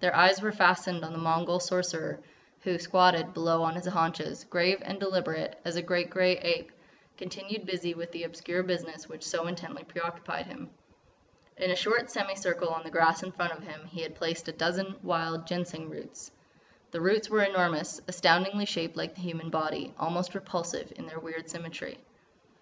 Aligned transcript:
Their 0.00 0.14
eyes 0.14 0.42
were 0.42 0.52
fastened 0.52 1.06
on 1.06 1.12
the 1.12 1.18
Mongol 1.18 1.58
Sorcerer, 1.58 2.20
who, 2.64 2.78
squatted 2.78 3.32
below 3.32 3.62
on 3.62 3.76
his 3.76 3.86
haunches, 3.86 4.44
grave 4.44 4.82
and 4.84 5.00
deliberate 5.00 5.58
as 5.64 5.76
a 5.76 5.80
great 5.80 6.10
grey 6.10 6.36
ape, 6.36 6.70
continued 7.16 7.64
busy 7.64 7.94
with 7.94 8.12
the 8.12 8.24
obscure 8.24 8.62
business 8.62 9.08
which 9.08 9.22
so 9.24 9.46
intently 9.46 9.82
preoccupied 9.84 10.44
him. 10.48 10.68
In 11.56 11.70
a 11.70 11.76
short 11.76 12.10
semi 12.10 12.34
circle 12.34 12.68
on 12.68 12.82
the 12.82 12.90
grass 12.90 13.22
in 13.22 13.32
front 13.32 13.54
of 13.54 13.62
him 13.64 13.86
he 13.86 14.02
had 14.02 14.16
placed 14.16 14.48
a 14.48 14.52
dozen 14.52 14.96
wild 15.02 15.46
Ginseng 15.46 15.88
roots. 15.88 16.30
The 16.90 17.00
roots 17.00 17.30
were 17.30 17.42
enormous, 17.42 18.02
astoundingly 18.06 18.66
shaped 18.66 18.98
like 18.98 19.14
the 19.14 19.22
human 19.22 19.48
body, 19.48 19.94
almost 19.98 20.34
repulsive 20.34 20.92
in 20.96 21.06
their 21.06 21.20
weird 21.20 21.48
symmetry. 21.48 21.96